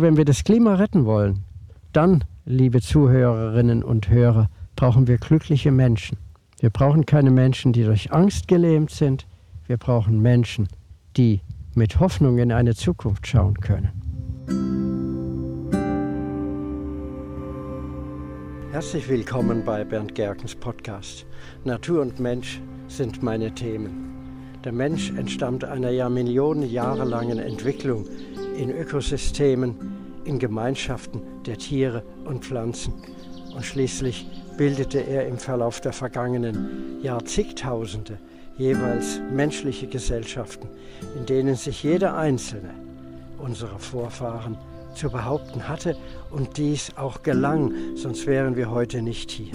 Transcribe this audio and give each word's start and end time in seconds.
Wenn 0.00 0.16
wir 0.16 0.24
das 0.24 0.44
Klima 0.44 0.76
retten 0.76 1.06
wollen, 1.06 1.42
dann, 1.92 2.22
liebe 2.44 2.80
Zuhörerinnen 2.80 3.82
und 3.82 4.08
Hörer, 4.08 4.48
brauchen 4.76 5.08
wir 5.08 5.18
glückliche 5.18 5.72
Menschen. 5.72 6.18
Wir 6.60 6.70
brauchen 6.70 7.04
keine 7.04 7.32
Menschen, 7.32 7.72
die 7.72 7.82
durch 7.82 8.12
Angst 8.12 8.46
gelähmt 8.46 8.92
sind. 8.92 9.26
Wir 9.66 9.76
brauchen 9.76 10.22
Menschen, 10.22 10.68
die 11.16 11.40
mit 11.74 11.98
Hoffnung 11.98 12.38
in 12.38 12.52
eine 12.52 12.76
Zukunft 12.76 13.26
schauen 13.26 13.54
können. 13.58 13.90
Herzlich 18.70 19.08
willkommen 19.08 19.64
bei 19.64 19.82
Bernd 19.82 20.14
Gerkens 20.14 20.54
Podcast. 20.54 21.26
Natur 21.64 22.02
und 22.02 22.20
Mensch 22.20 22.60
sind 22.86 23.20
meine 23.24 23.52
Themen. 23.52 24.60
Der 24.62 24.70
Mensch 24.70 25.10
entstammt 25.10 25.64
einer 25.64 25.90
ja 25.90 26.08
Millionen 26.08 26.70
Jahre 26.70 27.04
langen 27.04 27.40
Entwicklung 27.40 28.04
in 28.58 28.70
Ökosystemen, 28.70 29.76
in 30.24 30.38
Gemeinschaften 30.38 31.22
der 31.46 31.58
Tiere 31.58 32.02
und 32.24 32.44
Pflanzen. 32.44 32.92
Und 33.54 33.64
schließlich 33.64 34.26
bildete 34.56 34.98
er 34.98 35.26
im 35.26 35.38
Verlauf 35.38 35.80
der 35.80 35.92
vergangenen 35.92 37.00
Jahrzehntausende 37.02 38.18
jeweils 38.58 39.20
menschliche 39.32 39.86
Gesellschaften, 39.86 40.68
in 41.16 41.26
denen 41.26 41.54
sich 41.54 41.82
jeder 41.82 42.16
einzelne 42.16 42.70
unserer 43.38 43.78
Vorfahren 43.78 44.58
zu 44.94 45.10
behaupten 45.10 45.68
hatte 45.68 45.96
und 46.30 46.56
dies 46.56 46.90
auch 46.96 47.22
gelang, 47.22 47.72
sonst 47.94 48.26
wären 48.26 48.56
wir 48.56 48.70
heute 48.70 49.00
nicht 49.00 49.30
hier. 49.30 49.54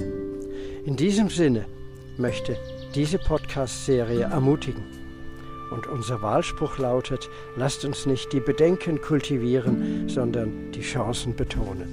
In 0.85 0.95
diesem 0.95 1.29
Sinne 1.29 1.65
möchte 2.17 2.55
diese 2.95 3.17
Podcast-Serie 3.17 4.23
ermutigen. 4.23 5.02
Und 5.73 5.87
unser 5.87 6.21
Wahlspruch 6.21 6.77
lautet, 6.77 7.29
lasst 7.55 7.83
uns 7.83 8.05
nicht 8.05 8.31
die 8.31 8.39
Bedenken 8.39 9.01
kultivieren, 9.01 10.07
sondern 10.07 10.71
die 10.71 10.81
Chancen 10.81 11.35
betonen. 11.35 11.87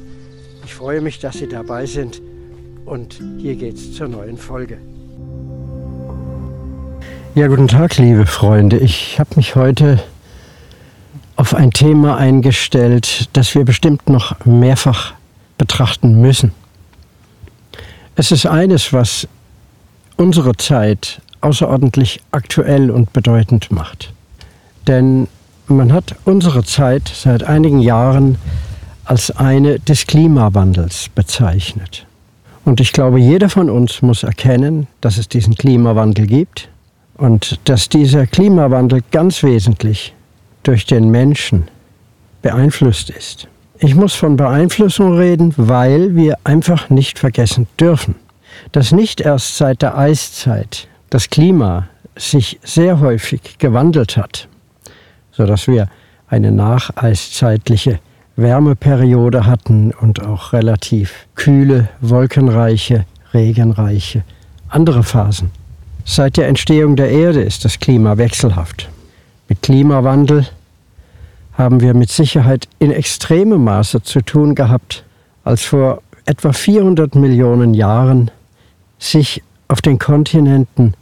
Ich 0.66 0.74
freue 0.74 1.00
mich, 1.00 1.18
dass 1.18 1.38
Sie 1.38 1.48
dabei 1.48 1.86
sind 1.86 2.20
und 2.84 3.18
hier 3.38 3.56
geht's 3.56 3.95
zur 3.95 4.09
neuen 4.09 4.37
Folge. 4.37 4.76
Ja, 7.34 7.46
guten 7.46 7.68
Tag, 7.68 7.96
liebe 7.96 8.26
Freunde. 8.26 8.76
Ich 8.76 9.18
habe 9.18 9.30
mich 9.37 9.56
heute 9.56 9.98
auf 11.37 11.54
ein 11.54 11.70
Thema 11.70 12.18
eingestellt, 12.18 13.30
das 13.32 13.54
wir 13.54 13.65
bestimmt 13.65 14.10
noch 14.10 14.44
mehrfach 14.44 15.15
betrachten 15.56 16.20
müssen. 16.20 16.52
Es 18.15 18.30
ist 18.30 18.44
eines, 18.44 18.92
was 18.92 19.26
unsere 20.18 20.54
Zeit 20.56 21.22
außerordentlich 21.41 22.21
aktuell 22.30 22.91
und 22.91 23.13
bedeutend 23.13 23.71
macht. 23.71 24.13
Denn 24.87 25.29
man 25.66 25.93
hat 25.93 26.16
unsere 26.24 26.65
Zeit 26.65 27.09
seit 27.09 27.45
einigen 27.45 27.80
Jahren 27.80 28.38
als 29.05 29.30
eine 29.30 29.79
des 29.79 30.07
Klimawandels 30.07 31.09
bezeichnet. 31.15 32.07
Und 32.65 32.80
ich 32.80 32.93
glaube, 32.93 33.18
jeder 33.18 33.49
von 33.49 33.71
uns 33.71 34.02
muss 34.02 34.23
erkennen, 34.23 34.87
dass 35.01 35.18
es 35.18 35.29
diesen 35.29 35.55
Klimawandel 35.55 36.27
gibt 36.27 36.68
und 37.16 37.59
dass 37.65 37.88
dieser 37.88 38.27
Klimawandel 38.27 39.01
ganz 39.11 39.43
wesentlich 39.43 40.15
durch 40.63 40.87
den 40.87 41.11
Menschen 41.11 41.68
beeinflusst 42.43 43.11
ist. 43.11 43.49
Ich 43.79 43.95
muss 43.95 44.15
von 44.15 44.37
Beeinflussung 44.37 45.16
reden, 45.16 45.55
weil 45.57 46.15
wir 46.15 46.37
einfach 46.45 46.91
nicht 46.91 47.18
vergessen 47.18 47.66
dürfen, 47.79 48.15
dass 48.73 48.93
nicht 48.93 49.21
erst 49.21 49.57
seit 49.57 49.80
der 49.83 49.96
Eiszeit 49.96 50.87
das 51.10 51.28
Klima 51.30 51.88
sich 52.16 52.58
sehr 52.62 53.00
häufig 53.00 53.58
gewandelt 53.58 54.16
hat, 54.16 54.48
sodass 55.32 55.66
wir 55.66 55.88
eine 56.28 56.52
nacheiszeitliche 56.52 57.98
Wärmeperiode 58.36 59.46
hatten 59.46 59.92
und 59.92 60.24
auch 60.24 60.52
relativ 60.52 61.26
kühle, 61.34 61.88
wolkenreiche, 62.00 63.04
regenreiche 63.34 64.25
andere 64.70 65.03
Phasen. 65.03 65.50
Seit 66.04 66.36
der 66.36 66.48
Entstehung 66.48 66.97
der 66.97 67.10
Erde 67.10 67.43
ist 67.43 67.65
das 67.65 67.78
Klima 67.78 68.16
wechselhaft. 68.16 68.88
Mit 69.49 69.62
Klimawandel 69.62 70.47
haben 71.54 71.81
wir 71.81 71.93
mit 71.93 72.10
Sicherheit 72.10 72.69
in 72.78 72.91
extremem 72.91 73.65
Maße 73.65 74.03
zu 74.03 74.22
tun 74.22 74.54
gehabt, 74.54 75.04
als 75.44 75.65
vor 75.65 76.03
etwa 76.25 76.53
400 76.53 77.15
Millionen 77.16 77.75
Jahren 77.75 78.31
sich 78.99 79.43
auf 79.69 79.82
den 79.82 79.99
Kontinenten 79.99 80.94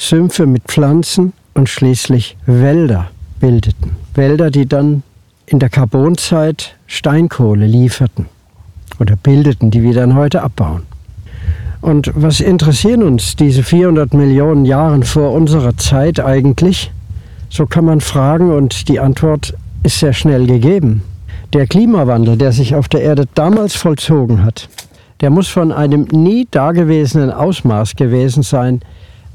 Sümpfe 0.00 0.46
mit 0.46 0.62
Pflanzen 0.64 1.34
und 1.52 1.68
schließlich 1.68 2.38
Wälder 2.46 3.10
bildeten. 3.38 3.96
Wälder, 4.14 4.50
die 4.50 4.66
dann 4.66 5.02
in 5.44 5.58
der 5.58 5.68
Carbonzeit 5.68 6.74
Steinkohle 6.86 7.66
lieferten 7.66 8.24
oder 8.98 9.14
bildeten, 9.16 9.70
die 9.70 9.82
wir 9.82 9.92
dann 9.92 10.14
heute 10.14 10.42
abbauen. 10.42 10.84
Und 11.82 12.10
was 12.14 12.40
interessieren 12.40 13.02
uns 13.02 13.36
diese 13.36 13.62
400 13.62 14.14
Millionen 14.14 14.64
Jahre 14.64 15.02
vor 15.02 15.32
unserer 15.32 15.76
Zeit 15.76 16.18
eigentlich? 16.18 16.90
So 17.50 17.66
kann 17.66 17.84
man 17.84 18.00
fragen 18.00 18.52
und 18.52 18.88
die 18.88 19.00
Antwort 19.00 19.54
ist 19.82 20.00
sehr 20.00 20.14
schnell 20.14 20.46
gegeben. 20.46 21.02
Der 21.52 21.66
Klimawandel, 21.66 22.38
der 22.38 22.52
sich 22.52 22.74
auf 22.74 22.88
der 22.88 23.02
Erde 23.02 23.26
damals 23.34 23.76
vollzogen 23.76 24.44
hat, 24.44 24.70
der 25.20 25.28
muss 25.28 25.48
von 25.48 25.72
einem 25.72 26.04
nie 26.10 26.48
dagewesenen 26.50 27.30
Ausmaß 27.30 27.96
gewesen 27.96 28.42
sein, 28.42 28.80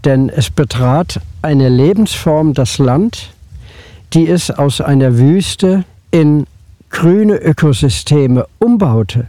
denn 0.05 0.29
es 0.29 0.49
betrat 0.49 1.19
eine 1.41 1.69
Lebensform 1.69 2.53
das 2.53 2.77
Land, 2.77 3.33
die 4.13 4.27
es 4.29 4.51
aus 4.51 4.79
einer 4.79 5.17
Wüste 5.17 5.83
in 6.11 6.45
grüne 6.89 7.35
Ökosysteme 7.35 8.45
umbaute. 8.59 9.27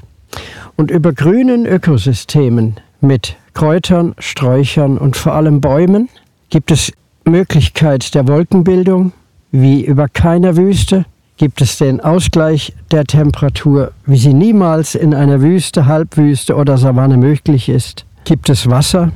Und 0.77 0.91
über 0.91 1.13
grünen 1.13 1.67
Ökosystemen 1.67 2.77
mit 3.01 3.37
Kräutern, 3.55 4.15
Sträuchern 4.19 4.99
und 4.99 5.17
vor 5.17 5.33
allem 5.33 5.61
Bäumen 5.61 6.09
gibt 6.51 6.71
es 6.71 6.93
Möglichkeit 7.25 8.15
der 8.15 8.29
Wolkenbildung 8.29 9.13
wie 9.51 9.83
über 9.85 10.09
keiner 10.09 10.57
Wüste. 10.57 11.07
Gibt 11.39 11.61
es 11.61 11.79
den 11.79 12.01
Ausgleich 12.01 12.75
der 12.91 13.05
Temperatur, 13.05 13.93
wie 14.07 14.17
sie 14.17 14.35
niemals 14.35 14.95
in 14.95 15.15
einer 15.15 15.41
Wüste, 15.41 15.87
Halbwüste 15.87 16.55
oder 16.55 16.79
Savanne 16.79 17.17
möglich 17.17 17.69
ist? 17.69 18.05
Gibt 18.25 18.49
es 18.49 18.69
Wasser? 18.69 19.13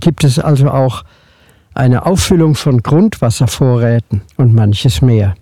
Gibt 0.00 0.24
es 0.24 0.38
also 0.38 0.70
auch 0.70 1.04
eine 1.74 2.06
Auffüllung 2.06 2.54
von 2.54 2.82
Grundwasservorräten 2.82 4.22
und 4.36 4.54
manches 4.54 5.02
mehr? 5.02 5.34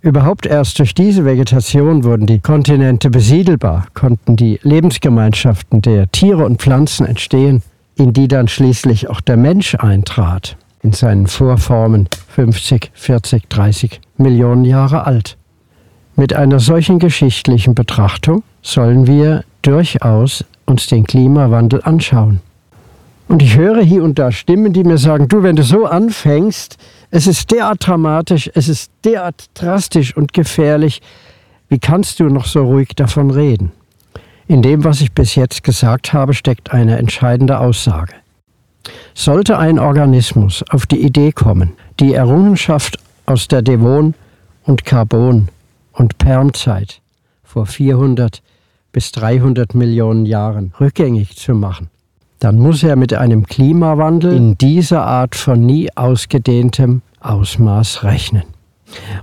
Überhaupt 0.00 0.44
erst 0.44 0.78
durch 0.78 0.92
diese 0.94 1.24
Vegetation 1.24 2.04
wurden 2.04 2.26
die 2.26 2.38
Kontinente 2.38 3.08
besiedelbar, 3.08 3.86
konnten 3.94 4.36
die 4.36 4.60
Lebensgemeinschaften 4.62 5.80
der 5.80 6.10
Tiere 6.12 6.44
und 6.44 6.60
Pflanzen 6.60 7.06
entstehen, 7.06 7.62
in 7.96 8.12
die 8.12 8.28
dann 8.28 8.48
schließlich 8.48 9.08
auch 9.08 9.22
der 9.22 9.38
Mensch 9.38 9.74
eintrat 9.76 10.56
in 10.82 10.92
seinen 10.92 11.26
Vorformen 11.26 12.08
50, 12.28 12.90
40, 12.92 13.48
30 13.48 14.00
Millionen 14.18 14.66
Jahre 14.66 15.06
alt. 15.06 15.38
Mit 16.16 16.34
einer 16.34 16.60
solchen 16.60 16.98
geschichtlichen 16.98 17.74
Betrachtung 17.74 18.42
sollen 18.62 19.06
wir 19.06 19.44
durchaus 19.62 20.44
uns 20.66 20.86
den 20.86 21.04
Klimawandel 21.06 21.80
anschauen. 21.82 22.40
Und 23.28 23.42
ich 23.42 23.56
höre 23.56 23.82
hier 23.82 24.04
und 24.04 24.18
da 24.18 24.30
Stimmen, 24.30 24.72
die 24.72 24.84
mir 24.84 24.98
sagen, 24.98 25.28
du, 25.28 25.42
wenn 25.42 25.56
du 25.56 25.62
so 25.62 25.86
anfängst, 25.86 26.76
es 27.10 27.26
ist 27.26 27.50
derart 27.50 27.86
dramatisch, 27.86 28.50
es 28.54 28.68
ist 28.68 28.90
derart 29.04 29.46
drastisch 29.54 30.16
und 30.16 30.32
gefährlich, 30.32 31.00
wie 31.68 31.78
kannst 31.78 32.20
du 32.20 32.24
noch 32.24 32.46
so 32.46 32.64
ruhig 32.64 32.88
davon 32.96 33.30
reden? 33.30 33.72
In 34.46 34.60
dem, 34.60 34.84
was 34.84 35.00
ich 35.00 35.12
bis 35.12 35.34
jetzt 35.34 35.64
gesagt 35.64 36.12
habe, 36.12 36.34
steckt 36.34 36.72
eine 36.72 36.98
entscheidende 36.98 37.58
Aussage. 37.58 38.14
Sollte 39.14 39.58
ein 39.58 39.78
Organismus 39.78 40.62
auf 40.68 40.86
die 40.86 41.00
Idee 41.00 41.32
kommen, 41.32 41.72
die 42.00 42.12
Errungenschaft 42.12 42.98
aus 43.24 43.48
der 43.48 43.62
Devon- 43.62 44.14
und 44.64 44.84
Carbon- 44.84 45.48
und 45.92 46.18
Permzeit 46.18 47.00
vor 47.42 47.66
400 47.66 48.42
bis 48.92 49.12
300 49.12 49.74
Millionen 49.74 50.26
Jahren 50.26 50.74
rückgängig 50.78 51.36
zu 51.36 51.54
machen, 51.54 51.88
dann 52.38 52.58
muss 52.58 52.82
er 52.82 52.96
mit 52.96 53.14
einem 53.14 53.46
Klimawandel 53.46 54.34
in 54.34 54.58
dieser 54.58 55.04
Art 55.04 55.34
von 55.34 55.64
nie 55.64 55.88
ausgedehntem 55.94 57.02
Ausmaß 57.20 58.04
rechnen. 58.04 58.44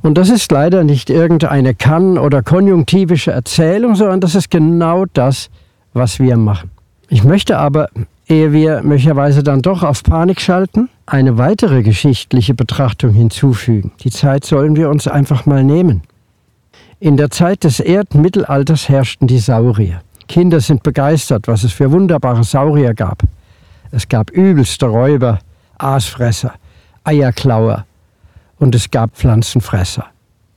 Und 0.01 0.17
das 0.17 0.29
ist 0.29 0.51
leider 0.51 0.83
nicht 0.83 1.09
irgendeine 1.09 1.75
kann- 1.75 2.17
oder 2.17 2.41
konjunktivische 2.41 3.31
Erzählung, 3.31 3.95
sondern 3.95 4.19
das 4.19 4.35
ist 4.35 4.49
genau 4.49 5.05
das, 5.13 5.49
was 5.93 6.19
wir 6.19 6.37
machen. 6.37 6.71
Ich 7.09 7.23
möchte 7.23 7.57
aber 7.57 7.89
ehe 8.27 8.53
wir 8.53 8.81
möglicherweise 8.81 9.43
dann 9.43 9.61
doch 9.61 9.83
auf 9.83 10.03
Panik 10.03 10.41
schalten, 10.41 10.89
eine 11.05 11.37
weitere 11.37 11.83
geschichtliche 11.83 12.53
Betrachtung 12.53 13.11
hinzufügen. 13.11 13.91
Die 14.03 14.11
Zeit 14.11 14.45
sollen 14.45 14.75
wir 14.75 14.89
uns 14.89 15.07
einfach 15.07 15.45
mal 15.45 15.63
nehmen. 15.63 16.01
In 16.99 17.17
der 17.17 17.29
Zeit 17.29 17.63
des 17.63 17.79
Erdmittelalters 17.79 18.87
herrschten 18.87 19.27
die 19.27 19.39
Saurier. 19.39 20.01
Kinder 20.31 20.61
sind 20.61 20.81
begeistert, 20.81 21.49
was 21.49 21.65
es 21.65 21.73
für 21.73 21.91
wunderbare 21.91 22.45
Saurier 22.45 22.93
gab. 22.93 23.23
Es 23.91 24.07
gab 24.07 24.31
übelste 24.31 24.85
Räuber, 24.85 25.39
Aasfresser, 25.77 26.53
Eierklauer 27.03 27.85
und 28.57 28.73
es 28.73 28.89
gab 28.89 29.13
Pflanzenfresser 29.13 30.05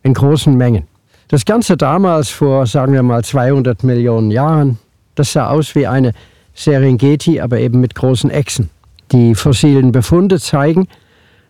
in 0.05 0.15
großen 0.15 0.57
Mengen. 0.57 0.87
Das 1.27 1.45
Ganze 1.45 1.77
damals 1.77 2.31
vor, 2.31 2.67
sagen 2.67 2.93
wir 2.93 3.03
mal, 3.03 3.25
200 3.25 3.83
Millionen 3.83 4.31
Jahren, 4.31 4.79
das 5.17 5.33
sah 5.33 5.49
aus 5.49 5.75
wie 5.75 5.89
eine 5.89 6.13
Serengeti, 6.55 7.41
aber 7.41 7.59
eben 7.59 7.81
mit 7.81 7.97
großen 7.97 8.31
Echsen. 8.31 8.71
Die 9.11 9.35
fossilen 9.35 9.91
Befunde 9.91 10.39
zeigen, 10.39 10.87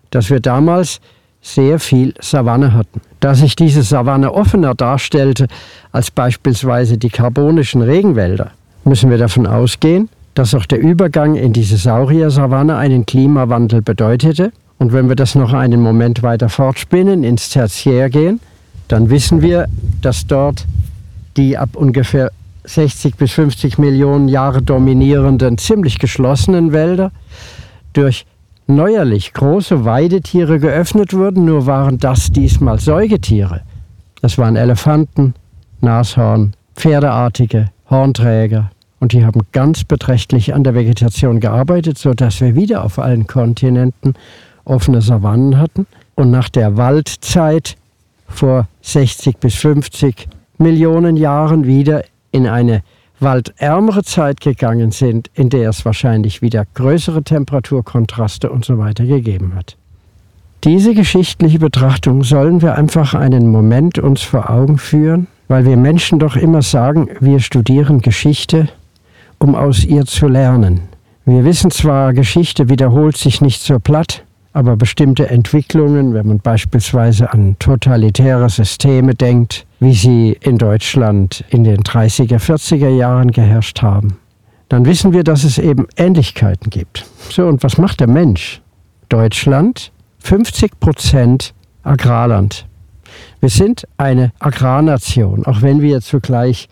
dass 0.09 0.31
wir 0.31 0.41
damals 0.41 1.01
sehr 1.45 1.79
viel 1.79 2.15
Savanne 2.21 2.73
hatten. 2.73 3.03
Da 3.21 3.35
sich 3.35 3.55
diese 3.55 3.83
Savanne 3.83 4.33
offener 4.33 4.75
darstellte 4.75 5.47
als 5.93 6.11
beispielsweise 6.11 6.97
die 6.97 7.11
karbonischen 7.11 7.83
Regenwälder, 7.83 8.53
müssen 8.85 9.11
wir 9.11 9.19
davon 9.19 9.47
ausgehen, 9.47 10.09
dass 10.33 10.55
auch 10.55 10.67
der 10.67 10.81
Übergang 10.81 11.37
in 11.37 11.53
diese 11.53 11.77
Saurier-Savanne 11.77 12.77
einen 12.77 13.07
Klimawandel 13.07 13.83
bedeutete. 13.83 14.53
Und 14.79 14.93
wenn 14.93 15.09
wir 15.09 15.17
das 15.17 15.35
noch 15.35 15.53
einen 15.53 15.81
Moment 15.81 16.23
weiter 16.23 16.49
fortspinnen, 16.49 17.23
ins 17.23 17.51
Tertiär 17.51 18.11
gehen, 18.11 18.41
dann 18.89 19.11
wissen 19.11 19.43
wir, 19.43 19.67
dass 20.01 20.27
dort 20.27 20.65
die 21.37 21.57
ab 21.57 21.71
ungefähr 21.75 22.33
60 22.65 23.17
bis 23.17 23.33
50 23.33 23.79
Millionen 23.79 24.29
Jahre 24.29 24.63
dominierenden, 24.63 25.59
ziemlich 25.59 25.99
geschlossenen 25.99 26.73
Wälder 26.73 27.13
durch 27.93 28.25
neuerlich 28.67 29.33
große 29.33 29.85
Weidetiere 29.85 30.59
geöffnet 30.59 31.13
wurden, 31.13 31.45
nur 31.45 31.67
waren 31.67 31.99
das 31.99 32.31
diesmal 32.31 32.79
Säugetiere. 32.81 33.63
Das 34.21 34.39
waren 34.39 34.57
Elefanten, 34.57 35.35
Nashorn, 35.81 36.55
Pferdeartige, 36.77 37.71
Hornträger. 37.91 38.71
Und 39.01 39.13
die 39.13 39.25
haben 39.25 39.43
ganz 39.53 39.85
beträchtlich 39.85 40.55
an 40.55 40.65
der 40.65 40.75
Vegetation 40.75 41.41
gearbeitet, 41.41 41.99
sodass 41.99 42.41
wir 42.41 42.55
wieder 42.55 42.85
auf 42.85 42.99
allen 42.99 43.27
Kontinenten 43.27 44.15
offene 44.65 45.03
Savannen 45.03 45.59
hatten. 45.59 45.87
Und 46.15 46.31
nach 46.31 46.49
der 46.49 46.77
Waldzeit 46.77 47.77
vor 48.27 48.67
60 48.83 49.39
bis 49.39 49.57
50 49.57 50.29
Millionen 50.59 51.17
Jahren 51.17 51.67
wieder 51.67 52.05
in 52.31 52.47
eine 52.47 52.83
waldärmere 53.25 54.05
Zeit 54.05 54.41
gegangen 54.41 54.93
sind, 54.93 55.29
in 55.35 55.49
der 55.49 55.71
es 55.71 55.85
wahrscheinlich 55.85 56.43
wieder 56.43 56.65
größere 56.75 57.25
Temperaturkontraste 57.25 58.51
und 58.51 58.65
so 58.65 58.79
weiter 58.79 59.05
gegeben 59.05 59.55
hat. 59.57 59.77
Diese 60.63 60.95
geschichtliche 60.95 61.59
Betrachtung 61.59 62.23
sollen 62.23 62.63
wir 62.63 62.77
einfach 62.77 63.15
einen 63.15 63.49
Moment 63.49 63.99
uns 63.99 64.23
vor 64.23 64.49
Augen 64.49 64.79
führen, 64.79 65.27
weil 65.49 65.67
wir 65.67 65.77
Menschen 65.77 66.19
doch 66.21 66.37
immer 66.37 66.63
sagen, 66.63 67.09
wir 67.21 67.41
studieren 67.41 68.01
Geschichte, 68.01 68.69
um 69.39 69.55
aus 69.57 69.85
ihr 69.85 70.07
zu 70.07 70.29
lernen. 70.29 70.83
Wir 71.27 71.45
wissen 71.45 71.71
zwar, 71.71 72.15
Geschichte 72.15 72.69
wiederholt 72.69 73.17
sich 73.17 73.41
nicht 73.41 73.63
so 73.63 73.79
platt, 73.79 74.25
aber 74.55 74.77
bestimmte 74.77 75.29
Entwicklungen, 75.29 76.15
wenn 76.15 76.29
man 76.29 76.39
beispielsweise 76.39 77.33
an 77.33 77.57
totalitäre 77.59 78.49
Systeme 78.49 79.15
denkt, 79.15 79.67
wie 79.85 79.95
sie 79.95 80.37
in 80.41 80.59
Deutschland 80.59 81.45
in 81.51 81.65
den 81.65 81.83
30er, 81.83 82.39
40er 82.39 82.89
Jahren 82.89 83.31
geherrscht 83.31 83.83
haben, 83.83 84.17
dann 84.69 84.87
wissen 84.87 85.13
wir, 85.13 85.25
dass 85.25 85.45
es 85.45 85.59
eben 85.59 85.87
Ähnlichkeiten 85.97 86.71
gibt. 86.71 87.05
So, 87.31 87.47
und 87.47 87.63
was 87.63 87.79
macht 87.79 88.01
der 88.01 88.09
Mensch? 88.09 88.63
Deutschland, 89.09 89.93
50 90.21 90.81
Prozent 90.81 91.55
Agrarland. 91.83 92.67
Wir 93.41 93.51
sind 93.51 93.87
eine 93.99 94.33
Agrarnation, 94.39 95.45
auch 95.45 95.63
wenn 95.63 95.83
wir 95.83 96.01
zugleich 96.01 96.69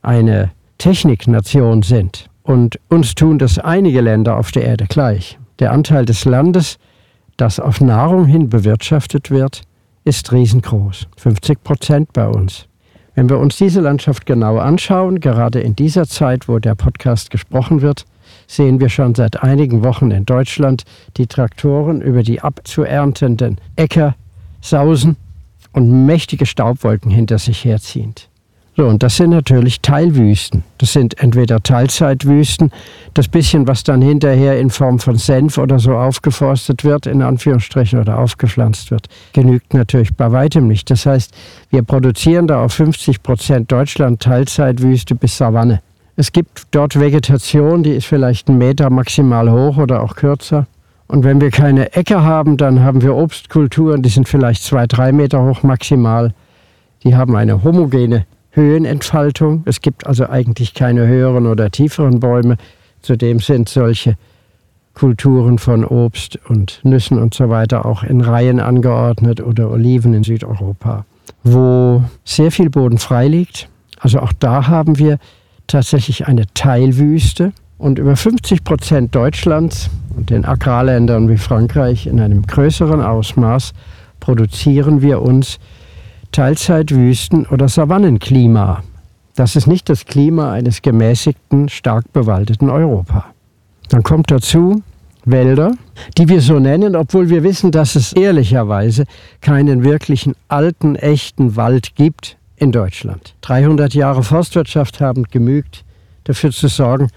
eine 0.00 0.52
Techniknation 0.78 1.82
sind. 1.82 2.26
Und 2.44 2.78
uns 2.88 3.14
tun 3.14 3.38
das 3.38 3.58
einige 3.58 4.00
Länder 4.00 4.36
auf 4.36 4.52
der 4.52 4.64
Erde 4.64 4.86
gleich. 4.88 5.38
Der 5.58 5.72
Anteil 5.72 6.04
des 6.04 6.24
Landes 6.24 6.78
das 7.36 7.58
auf 7.58 7.80
Nahrung 7.80 8.26
hin 8.26 8.48
bewirtschaftet 8.48 9.30
wird, 9.30 9.62
ist 10.04 10.32
riesengroß. 10.32 11.06
50 11.16 11.62
Prozent 11.62 12.12
bei 12.12 12.26
uns. 12.26 12.66
Wenn 13.14 13.28
wir 13.28 13.38
uns 13.38 13.56
diese 13.56 13.80
Landschaft 13.80 14.24
genau 14.24 14.58
anschauen, 14.58 15.20
gerade 15.20 15.60
in 15.60 15.76
dieser 15.76 16.06
Zeit, 16.06 16.48
wo 16.48 16.58
der 16.58 16.74
Podcast 16.74 17.30
gesprochen 17.30 17.82
wird, 17.82 18.06
sehen 18.46 18.80
wir 18.80 18.88
schon 18.88 19.14
seit 19.14 19.42
einigen 19.42 19.84
Wochen 19.84 20.10
in 20.10 20.24
Deutschland 20.24 20.84
die 21.16 21.26
Traktoren 21.26 22.00
über 22.00 22.22
die 22.22 22.40
abzuerntenden 22.40 23.60
Äcker 23.76 24.14
sausen 24.60 25.16
und 25.72 26.06
mächtige 26.06 26.46
Staubwolken 26.46 27.10
hinter 27.10 27.38
sich 27.38 27.64
herziehend. 27.64 28.28
So, 28.74 28.86
und 28.86 29.02
das 29.02 29.16
sind 29.18 29.30
natürlich 29.30 29.82
Teilwüsten. 29.82 30.64
Das 30.78 30.94
sind 30.94 31.18
entweder 31.22 31.62
Teilzeitwüsten, 31.62 32.72
das 33.12 33.28
bisschen, 33.28 33.68
was 33.68 33.84
dann 33.84 34.00
hinterher 34.00 34.58
in 34.58 34.70
Form 34.70 34.98
von 34.98 35.16
Senf 35.16 35.58
oder 35.58 35.78
so 35.78 35.94
aufgeforstet 35.94 36.82
wird, 36.82 37.06
in 37.06 37.20
Anführungsstrichen, 37.20 37.98
oder 37.98 38.18
aufgepflanzt 38.18 38.90
wird, 38.90 39.08
genügt 39.34 39.74
natürlich 39.74 40.14
bei 40.14 40.32
weitem 40.32 40.68
nicht. 40.68 40.90
Das 40.90 41.04
heißt, 41.04 41.34
wir 41.68 41.82
produzieren 41.82 42.46
da 42.46 42.64
auf 42.64 42.72
50 42.72 43.22
Prozent 43.22 43.70
Deutschland 43.70 44.22
Teilzeitwüste 44.22 45.16
bis 45.16 45.36
Savanne. 45.36 45.82
Es 46.16 46.32
gibt 46.32 46.62
dort 46.70 46.98
Vegetation, 46.98 47.82
die 47.82 47.92
ist 47.92 48.06
vielleicht 48.06 48.48
einen 48.48 48.56
Meter 48.56 48.88
maximal 48.88 49.50
hoch 49.50 49.76
oder 49.76 50.02
auch 50.02 50.16
kürzer. 50.16 50.66
Und 51.08 51.24
wenn 51.24 51.42
wir 51.42 51.50
keine 51.50 51.92
Äcker 51.92 52.22
haben, 52.22 52.56
dann 52.56 52.80
haben 52.80 53.02
wir 53.02 53.14
Obstkulturen, 53.14 54.00
die 54.02 54.08
sind 54.08 54.28
vielleicht 54.28 54.62
zwei, 54.62 54.86
drei 54.86 55.12
Meter 55.12 55.42
hoch 55.42 55.62
maximal. 55.62 56.32
Die 57.04 57.14
haben 57.14 57.36
eine 57.36 57.62
homogene 57.64 58.24
Höhenentfaltung. 58.52 59.62
Es 59.66 59.80
gibt 59.80 60.06
also 60.06 60.28
eigentlich 60.28 60.74
keine 60.74 61.06
höheren 61.06 61.46
oder 61.46 61.70
tieferen 61.70 62.20
Bäume. 62.20 62.56
Zudem 63.00 63.40
sind 63.40 63.68
solche 63.68 64.16
Kulturen 64.94 65.58
von 65.58 65.84
Obst 65.84 66.38
und 66.48 66.80
Nüssen 66.84 67.18
und 67.18 67.34
so 67.34 67.48
weiter 67.48 67.86
auch 67.86 68.02
in 68.02 68.20
Reihen 68.20 68.60
angeordnet 68.60 69.40
oder 69.40 69.70
Oliven 69.70 70.14
in 70.14 70.22
Südeuropa, 70.22 71.06
wo 71.42 72.04
sehr 72.24 72.50
viel 72.50 72.68
Boden 72.68 72.98
frei 72.98 73.26
liegt. 73.26 73.68
Also 73.98 74.20
auch 74.20 74.32
da 74.38 74.68
haben 74.68 74.98
wir 74.98 75.18
tatsächlich 75.66 76.26
eine 76.26 76.44
Teilwüste 76.54 77.52
und 77.78 77.98
über 77.98 78.16
50 78.16 78.64
Prozent 78.64 79.14
Deutschlands 79.14 79.88
und 80.14 80.30
den 80.30 80.44
Agrarländern 80.44 81.28
wie 81.28 81.38
Frankreich 81.38 82.06
in 82.06 82.20
einem 82.20 82.42
größeren 82.46 83.00
Ausmaß 83.00 83.72
produzieren 84.20 85.02
wir 85.02 85.22
uns 85.22 85.58
Teilzeitwüsten- 86.32 87.46
oder 87.46 87.68
Savannenklima. 87.68 88.82
Das 89.34 89.54
ist 89.56 89.66
nicht 89.66 89.88
das 89.88 90.04
Klima 90.04 90.52
eines 90.52 90.82
gemäßigten, 90.82 91.68
stark 91.68 92.12
bewaldeten 92.12 92.70
Europa. 92.70 93.26
Dann 93.88 94.02
kommt 94.02 94.30
dazu 94.30 94.82
Wälder, 95.24 95.72
die 96.18 96.28
wir 96.28 96.40
so 96.40 96.58
nennen, 96.58 96.96
obwohl 96.96 97.28
wir 97.28 97.42
wissen, 97.42 97.70
dass 97.70 97.94
es 97.94 98.12
ehrlicherweise 98.12 99.04
keinen 99.40 99.84
wirklichen 99.84 100.34
alten, 100.48 100.96
echten 100.96 101.54
Wald 101.54 101.94
gibt 101.94 102.36
in 102.56 102.72
Deutschland. 102.72 103.34
300 103.42 103.94
Jahre 103.94 104.22
Forstwirtschaft 104.22 105.00
haben 105.00 105.24
genügt, 105.24 105.84
dafür 106.24 106.50
zu 106.50 106.68
sorgen, 106.68 107.08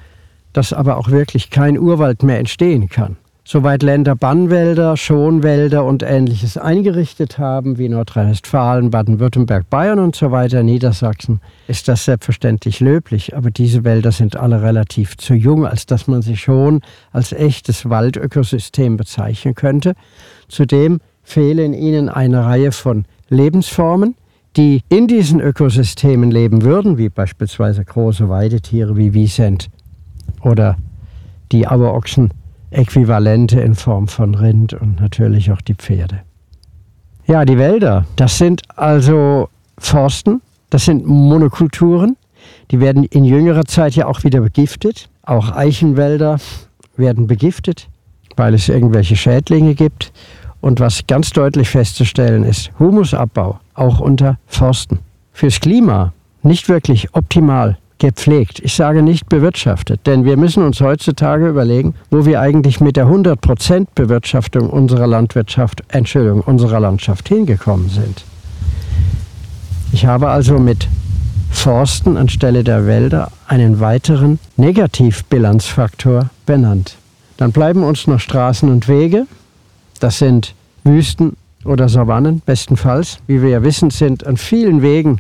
dass 0.53 0.73
aber 0.73 0.97
auch 0.97 1.09
wirklich 1.09 1.49
kein 1.49 1.77
Urwald 1.77 2.23
mehr 2.23 2.39
entstehen 2.39 2.89
kann. 2.89 3.17
Soweit 3.47 3.83
Länder 3.83 4.15
Bannwälder, 4.15 4.97
Schonwälder 4.97 5.85
und 5.85 6.01
ähnliches 6.01 6.57
eingerichtet 6.57 7.37
haben, 7.37 7.77
wie 7.77 7.87
Nordrhein-Westfalen, 7.89 8.89
Baden-Württemberg, 8.89 9.69
Bayern 9.69 9.99
und 9.99 10.15
so 10.15 10.31
weiter, 10.31 10.63
Niedersachsen, 10.63 11.39
ist 11.67 11.87
das 11.87 12.05
selbstverständlich 12.05 12.79
löblich. 12.79 13.37
Aber 13.37 13.51
diese 13.51 13.83
Wälder 13.83 14.11
sind 14.11 14.35
alle 14.35 14.63
relativ 14.63 15.15
zu 15.17 15.35
jung, 15.35 15.67
als 15.67 15.85
dass 15.85 16.07
man 16.07 16.23
sie 16.23 16.37
schon 16.37 16.81
als 17.11 17.33
echtes 17.33 17.87
Waldökosystem 17.87 18.97
bezeichnen 18.97 19.53
könnte. 19.53 19.93
Zudem 20.47 20.99
fehlen 21.21 21.75
ihnen 21.75 22.09
eine 22.09 22.45
Reihe 22.45 22.71
von 22.71 23.05
Lebensformen, 23.29 24.15
die 24.57 24.81
in 24.89 25.05
diesen 25.07 25.39
Ökosystemen 25.39 26.31
leben 26.31 26.63
würden, 26.63 26.97
wie 26.97 27.09
beispielsweise 27.09 27.85
große 27.85 28.27
Weidetiere 28.27 28.97
wie 28.97 29.13
Wiesent 29.13 29.67
oder 30.41 30.77
die 31.51 31.67
Auerochsen 31.67 32.31
Äquivalente 32.75 33.59
in 33.59 33.75
Form 33.75 34.07
von 34.07 34.35
Rind 34.35 34.73
und 34.73 34.99
natürlich 34.99 35.51
auch 35.51 35.61
die 35.61 35.75
Pferde. 35.75 36.21
Ja, 37.27 37.45
die 37.45 37.57
Wälder, 37.57 38.05
das 38.15 38.37
sind 38.37 38.61
also 38.75 39.49
Forsten, 39.77 40.41
das 40.69 40.85
sind 40.85 41.05
Monokulturen, 41.05 42.17
die 42.71 42.79
werden 42.79 43.03
in 43.03 43.25
jüngerer 43.25 43.65
Zeit 43.65 43.95
ja 43.95 44.07
auch 44.07 44.23
wieder 44.23 44.41
begiftet. 44.41 45.09
Auch 45.23 45.51
Eichenwälder 45.51 46.37
werden 46.97 47.27
begiftet, 47.27 47.87
weil 48.35 48.53
es 48.53 48.69
irgendwelche 48.69 49.15
Schädlinge 49.15 49.75
gibt. 49.75 50.11
Und 50.61 50.79
was 50.79 51.05
ganz 51.07 51.29
deutlich 51.31 51.69
festzustellen 51.69 52.43
ist, 52.43 52.71
Humusabbau, 52.79 53.59
auch 53.75 53.99
unter 53.99 54.37
Forsten. 54.47 54.99
Fürs 55.31 55.59
Klima 55.59 56.13
nicht 56.41 56.69
wirklich 56.69 57.13
optimal 57.13 57.77
gepflegt. 57.99 58.59
Ich 58.59 58.75
sage 58.75 59.01
nicht 59.01 59.29
bewirtschaftet, 59.29 60.05
denn 60.05 60.25
wir 60.25 60.37
müssen 60.37 60.63
uns 60.63 60.81
heutzutage 60.81 61.47
überlegen, 61.47 61.95
wo 62.11 62.25
wir 62.25 62.41
eigentlich 62.41 62.81
mit 62.81 62.97
der 62.97 63.07
100% 63.07 63.87
Bewirtschaftung 63.95 64.69
unserer 64.69 65.07
Landwirtschaft, 65.07 65.83
Entschuldigung, 65.87 66.41
unserer 66.41 66.79
Landschaft 66.79 67.27
hingekommen 67.27 67.89
sind. 67.89 68.25
Ich 69.91 70.05
habe 70.05 70.29
also 70.29 70.59
mit 70.59 70.87
Forsten 71.51 72.17
anstelle 72.17 72.63
der 72.63 72.85
Wälder 72.85 73.31
einen 73.47 73.79
weiteren 73.79 74.39
Negativbilanzfaktor 74.57 76.29
benannt. 76.45 76.97
Dann 77.37 77.51
bleiben 77.51 77.83
uns 77.83 78.05
noch 78.05 78.19
Straßen 78.19 78.69
und 78.69 78.87
Wege. 78.87 79.25
Das 79.99 80.19
sind 80.19 80.53
Wüsten 80.83 81.37
oder 81.63 81.89
Savannen 81.89 82.41
bestenfalls. 82.45 83.19
Wie 83.27 83.41
wir 83.41 83.49
ja 83.49 83.63
wissen, 83.63 83.89
sind 83.89 84.27
an 84.27 84.37
vielen 84.37 84.81
Wegen 84.81 85.19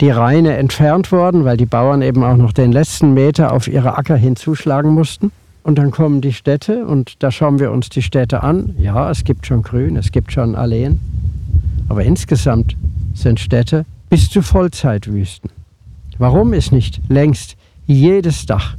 die 0.00 0.10
Raine 0.10 0.56
entfernt 0.56 1.10
worden, 1.10 1.44
weil 1.44 1.56
die 1.56 1.66
Bauern 1.66 2.02
eben 2.02 2.22
auch 2.22 2.36
noch 2.36 2.52
den 2.52 2.72
letzten 2.72 3.14
Meter 3.14 3.52
auf 3.52 3.66
ihre 3.66 3.98
Acker 3.98 4.16
hinzuschlagen 4.16 4.92
mussten. 4.92 5.32
Und 5.64 5.76
dann 5.76 5.90
kommen 5.90 6.20
die 6.20 6.32
Städte 6.32 6.86
und 6.86 7.22
da 7.22 7.30
schauen 7.30 7.58
wir 7.58 7.72
uns 7.72 7.88
die 7.88 8.02
Städte 8.02 8.42
an. 8.42 8.74
Ja, 8.78 9.10
es 9.10 9.24
gibt 9.24 9.46
schon 9.46 9.62
Grün, 9.62 9.96
es 9.96 10.12
gibt 10.12 10.32
schon 10.32 10.54
Alleen. 10.54 11.00
Aber 11.88 12.04
insgesamt 12.04 12.76
sind 13.14 13.40
Städte 13.40 13.84
bis 14.08 14.30
zu 14.30 14.40
Vollzeitwüsten. 14.40 15.50
Warum 16.16 16.52
ist 16.52 16.72
nicht 16.72 17.00
längst 17.08 17.56
jedes 17.86 18.46
Dach 18.46 18.76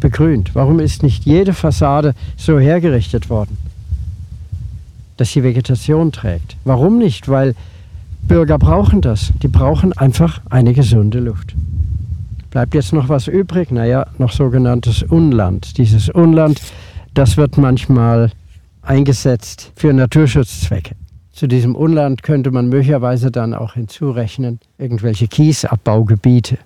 begrünt? 0.00 0.54
Warum 0.54 0.80
ist 0.80 1.02
nicht 1.02 1.24
jede 1.24 1.54
Fassade 1.54 2.14
so 2.36 2.58
hergerichtet 2.58 3.30
worden, 3.30 3.56
dass 5.16 5.32
sie 5.32 5.42
Vegetation 5.42 6.12
trägt? 6.12 6.56
Warum 6.64 6.98
nicht? 6.98 7.28
Weil 7.28 7.54
Bürger 8.22 8.58
brauchen 8.58 9.00
das. 9.00 9.32
Die 9.42 9.48
brauchen 9.48 9.92
einfach 9.92 10.40
eine 10.48 10.72
gesunde 10.72 11.20
Luft. 11.20 11.54
Bleibt 12.50 12.74
jetzt 12.74 12.92
noch 12.92 13.08
was 13.08 13.28
übrig? 13.28 13.70
Naja, 13.70 14.06
noch 14.18 14.32
sogenanntes 14.32 15.02
Unland. 15.02 15.78
Dieses 15.78 16.08
Unland, 16.08 16.60
das 17.14 17.36
wird 17.36 17.56
manchmal 17.56 18.30
eingesetzt 18.82 19.72
für 19.74 19.92
Naturschutzzwecke. 19.92 20.94
Zu 21.32 21.46
diesem 21.46 21.74
Unland 21.74 22.22
könnte 22.22 22.50
man 22.50 22.68
möglicherweise 22.68 23.30
dann 23.30 23.54
auch 23.54 23.74
hinzurechnen 23.74 24.60
irgendwelche 24.76 25.28
Kiesabbaugebiete, 25.28 26.58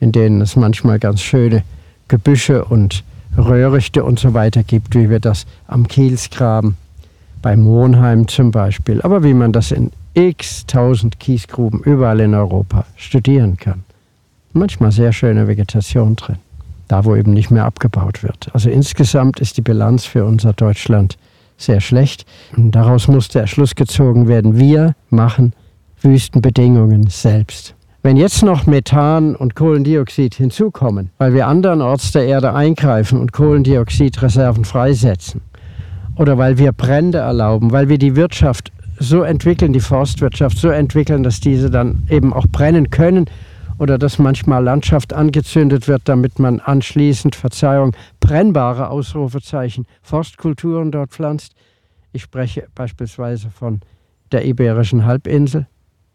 in 0.00 0.12
denen 0.12 0.42
es 0.42 0.54
manchmal 0.54 0.98
ganz 0.98 1.22
schöne 1.22 1.62
Gebüsche 2.08 2.64
und 2.64 3.04
Röhrichte 3.36 4.04
und 4.04 4.18
so 4.18 4.34
weiter 4.34 4.62
gibt, 4.62 4.94
wie 4.94 5.08
wir 5.08 5.20
das 5.20 5.46
am 5.66 5.88
Kielsgraben 5.88 6.76
bei 7.42 7.56
Monheim 7.56 8.28
zum 8.28 8.50
Beispiel, 8.50 9.00
aber 9.02 9.24
wie 9.24 9.34
man 9.34 9.52
das 9.52 9.72
in 9.72 9.92
x 10.16 10.64
tausend 10.66 11.20
Kiesgruben 11.20 11.80
überall 11.80 12.20
in 12.20 12.34
Europa 12.34 12.86
studieren 12.96 13.58
kann. 13.58 13.84
Manchmal 14.54 14.90
sehr 14.90 15.12
schöne 15.12 15.46
Vegetation 15.46 16.16
drin, 16.16 16.38
da 16.88 17.04
wo 17.04 17.14
eben 17.14 17.34
nicht 17.34 17.50
mehr 17.50 17.66
abgebaut 17.66 18.22
wird. 18.22 18.48
Also 18.54 18.70
insgesamt 18.70 19.40
ist 19.40 19.58
die 19.58 19.62
Bilanz 19.62 20.06
für 20.06 20.24
unser 20.24 20.54
Deutschland 20.54 21.18
sehr 21.58 21.82
schlecht. 21.82 22.24
Und 22.56 22.70
daraus 22.72 23.08
muss 23.08 23.28
der 23.28 23.46
Schluss 23.46 23.74
gezogen 23.74 24.26
werden, 24.26 24.58
wir 24.58 24.94
machen 25.10 25.52
Wüstenbedingungen 26.00 27.08
selbst. 27.08 27.74
Wenn 28.02 28.16
jetzt 28.16 28.42
noch 28.42 28.66
Methan 28.66 29.36
und 29.36 29.54
Kohlendioxid 29.54 30.34
hinzukommen, 30.34 31.10
weil 31.18 31.34
wir 31.34 31.46
andernorts 31.46 32.12
der 32.12 32.24
Erde 32.24 32.54
eingreifen 32.54 33.20
und 33.20 33.32
Kohlendioxidreserven 33.32 34.64
freisetzen, 34.64 35.42
oder 36.16 36.38
weil 36.38 36.56
wir 36.56 36.72
Brände 36.72 37.18
erlauben, 37.18 37.72
weil 37.72 37.90
wir 37.90 37.98
die 37.98 38.16
Wirtschaft 38.16 38.72
so 38.98 39.22
entwickeln, 39.22 39.72
die 39.72 39.80
Forstwirtschaft 39.80 40.58
so 40.58 40.68
entwickeln, 40.68 41.22
dass 41.22 41.40
diese 41.40 41.70
dann 41.70 42.04
eben 42.10 42.32
auch 42.32 42.46
brennen 42.46 42.90
können 42.90 43.26
oder 43.78 43.98
dass 43.98 44.18
manchmal 44.18 44.64
Landschaft 44.64 45.12
angezündet 45.12 45.88
wird, 45.88 46.02
damit 46.06 46.38
man 46.38 46.60
anschließend, 46.60 47.36
Verzeihung, 47.36 47.94
brennbare 48.20 48.88
Ausrufezeichen, 48.88 49.86
Forstkulturen 50.02 50.90
dort 50.90 51.10
pflanzt. 51.10 51.52
Ich 52.12 52.22
spreche 52.22 52.68
beispielsweise 52.74 53.50
von 53.50 53.80
der 54.32 54.46
Iberischen 54.46 55.04
Halbinsel, 55.04 55.66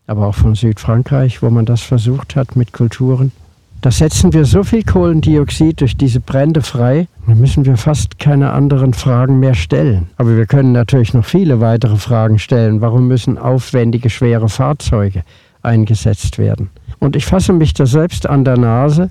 aber 0.08 0.28
auch 0.28 0.36
von 0.36 0.56
Südfrankreich, 0.56 1.42
wo 1.42 1.50
man 1.50 1.66
das 1.66 1.82
versucht 1.82 2.36
hat 2.36 2.56
mit 2.56 2.74
Kulturen. 2.74 3.32
Da 3.82 3.90
setzen 3.90 4.32
wir 4.32 4.46
so 4.46 4.64
viel 4.64 4.84
Kohlendioxid 4.84 5.82
durch 5.82 5.98
diese 5.98 6.20
Brände 6.20 6.62
frei, 6.62 7.08
da 7.26 7.34
müssen 7.34 7.66
wir 7.66 7.78
fast 7.78 8.20
keine 8.20 8.54
anderen 8.54 8.94
Fragen 8.94 9.40
mehr 9.40 9.56
stellen. 9.56 10.08
Aber 10.18 10.38
wir 10.38 10.46
können 10.46 10.72
natürlich 10.72 11.16
noch 11.16 11.26
viele 11.26 11.62
weitere 11.62 11.98
Fragen 11.98 12.38
stellen. 12.38 12.82
Warum 12.82 13.08
müssen 13.08 13.40
aufwendige, 13.40 14.12
schwere 14.12 14.50
Fahrzeuge 14.50 15.24
eingesetzt 15.64 16.38
werden? 16.38 16.70
Und 17.00 17.16
ich 17.16 17.26
fasse 17.26 17.54
mich 17.54 17.74
da 17.74 17.88
selbst 17.88 18.30
an 18.30 18.46
der 18.46 18.58
Nase, 18.58 19.10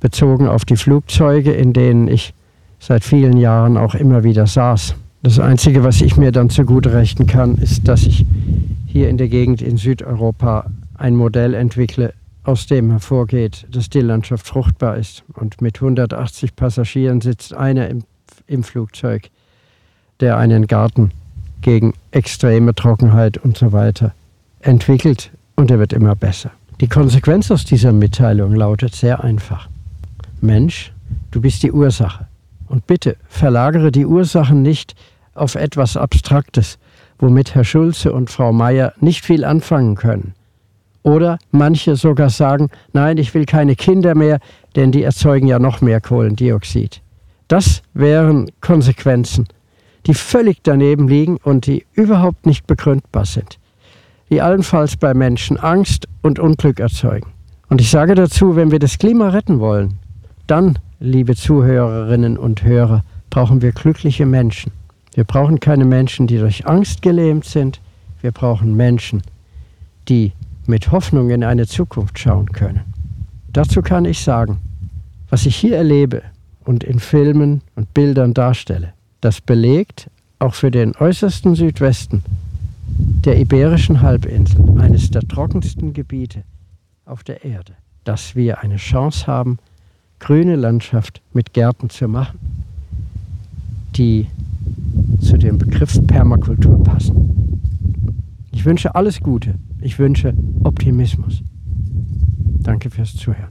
bezogen 0.00 0.48
auf 0.48 0.64
die 0.64 0.76
Flugzeuge, 0.76 1.52
in 1.52 1.72
denen 1.72 2.08
ich 2.08 2.34
seit 2.80 3.04
vielen 3.04 3.36
Jahren 3.36 3.76
auch 3.76 3.94
immer 3.94 4.24
wieder 4.24 4.48
saß. 4.48 4.96
Das 5.22 5.38
Einzige, 5.38 5.84
was 5.84 6.00
ich 6.00 6.16
mir 6.16 6.32
dann 6.32 6.50
zugute 6.50 6.92
rechnen 6.92 7.28
kann, 7.28 7.54
ist, 7.54 7.86
dass 7.86 8.02
ich 8.02 8.26
hier 8.84 9.08
in 9.08 9.16
der 9.16 9.28
Gegend 9.28 9.62
in 9.62 9.76
Südeuropa 9.76 10.66
ein 10.98 11.14
Modell 11.14 11.54
entwickle, 11.54 12.14
aus 12.44 12.66
dem 12.66 12.90
hervorgeht, 12.90 13.66
dass 13.70 13.88
die 13.88 14.00
Landschaft 14.00 14.46
fruchtbar 14.46 14.96
ist. 14.96 15.24
Und 15.34 15.60
mit 15.60 15.76
180 15.76 16.56
Passagieren 16.56 17.20
sitzt 17.20 17.54
einer 17.54 17.88
im, 17.88 18.04
im 18.46 18.62
Flugzeug, 18.62 19.30
der 20.20 20.36
einen 20.36 20.66
Garten 20.66 21.12
gegen 21.60 21.94
extreme 22.10 22.74
Trockenheit 22.74 23.38
und 23.38 23.56
so 23.56 23.72
weiter 23.72 24.14
entwickelt 24.60 25.30
und 25.56 25.70
er 25.70 25.78
wird 25.78 25.92
immer 25.92 26.14
besser. 26.14 26.50
Die 26.80 26.88
Konsequenz 26.88 27.50
aus 27.50 27.64
dieser 27.64 27.92
Mitteilung 27.92 28.54
lautet 28.54 28.94
sehr 28.94 29.22
einfach. 29.22 29.68
Mensch, 30.40 30.92
du 31.30 31.40
bist 31.40 31.62
die 31.62 31.72
Ursache. 31.72 32.26
Und 32.66 32.86
bitte 32.86 33.16
verlagere 33.28 33.92
die 33.92 34.06
Ursachen 34.06 34.62
nicht 34.62 34.94
auf 35.34 35.54
etwas 35.54 35.96
Abstraktes, 35.96 36.78
womit 37.18 37.54
Herr 37.54 37.64
Schulze 37.64 38.12
und 38.12 38.30
Frau 38.30 38.52
Meier 38.52 38.94
nicht 39.00 39.24
viel 39.24 39.44
anfangen 39.44 39.94
können. 39.94 40.34
Oder 41.02 41.38
manche 41.50 41.96
sogar 41.96 42.30
sagen, 42.30 42.70
nein, 42.92 43.18
ich 43.18 43.34
will 43.34 43.44
keine 43.44 43.74
Kinder 43.76 44.14
mehr, 44.14 44.38
denn 44.76 44.92
die 44.92 45.02
erzeugen 45.02 45.48
ja 45.48 45.58
noch 45.58 45.80
mehr 45.80 46.00
Kohlendioxid. 46.00 47.02
Das 47.48 47.82
wären 47.92 48.50
Konsequenzen, 48.60 49.48
die 50.06 50.14
völlig 50.14 50.58
daneben 50.62 51.08
liegen 51.08 51.38
und 51.42 51.66
die 51.66 51.84
überhaupt 51.94 52.46
nicht 52.46 52.66
begründbar 52.66 53.26
sind 53.26 53.58
die 54.32 54.40
allenfalls 54.40 54.96
bei 54.96 55.12
Menschen 55.12 55.58
Angst 55.58 56.08
und 56.22 56.38
Unglück 56.38 56.80
erzeugen. 56.80 57.32
Und 57.68 57.82
ich 57.82 57.90
sage 57.90 58.14
dazu, 58.14 58.56
wenn 58.56 58.70
wir 58.70 58.78
das 58.78 58.96
Klima 58.96 59.28
retten 59.28 59.60
wollen, 59.60 59.98
dann, 60.46 60.78
liebe 61.00 61.36
Zuhörerinnen 61.36 62.38
und 62.38 62.64
Hörer, 62.64 63.04
brauchen 63.28 63.60
wir 63.60 63.72
glückliche 63.72 64.24
Menschen. 64.24 64.72
Wir 65.12 65.24
brauchen 65.24 65.60
keine 65.60 65.84
Menschen, 65.84 66.26
die 66.26 66.38
durch 66.38 66.66
Angst 66.66 67.02
gelähmt 67.02 67.44
sind. 67.44 67.82
Wir 68.22 68.32
brauchen 68.32 68.74
Menschen, 68.74 69.20
die 70.08 70.32
mit 70.66 70.92
Hoffnung 70.92 71.30
in 71.30 71.44
eine 71.44 71.66
Zukunft 71.66 72.18
schauen 72.18 72.46
können. 72.52 72.82
Dazu 73.52 73.82
kann 73.82 74.04
ich 74.04 74.20
sagen, 74.22 74.58
was 75.28 75.46
ich 75.46 75.56
hier 75.56 75.76
erlebe 75.76 76.22
und 76.64 76.84
in 76.84 77.00
Filmen 77.00 77.62
und 77.74 77.92
Bildern 77.94 78.34
darstelle, 78.34 78.92
das 79.20 79.40
belegt 79.40 80.10
auch 80.38 80.54
für 80.54 80.70
den 80.70 80.96
äußersten 80.96 81.54
Südwesten 81.54 82.22
der 83.24 83.38
Iberischen 83.38 84.00
Halbinsel, 84.02 84.80
eines 84.80 85.10
der 85.10 85.22
trockensten 85.22 85.92
Gebiete 85.92 86.42
auf 87.04 87.24
der 87.24 87.44
Erde, 87.44 87.74
dass 88.04 88.34
wir 88.34 88.60
eine 88.60 88.76
Chance 88.76 89.26
haben, 89.26 89.58
grüne 90.18 90.56
Landschaft 90.56 91.20
mit 91.32 91.52
Gärten 91.52 91.90
zu 91.90 92.08
machen, 92.08 92.38
die 93.96 94.26
zu 95.20 95.36
dem 95.36 95.58
Begriff 95.58 95.98
Permakultur 96.06 96.82
passen. 96.82 97.60
Ich 98.52 98.64
wünsche 98.64 98.94
alles 98.94 99.20
Gute. 99.20 99.54
Ich 99.82 99.98
wünsche 99.98 100.32
Optimismus. 100.62 101.42
Danke 102.60 102.88
fürs 102.88 103.16
Zuhören. 103.16 103.50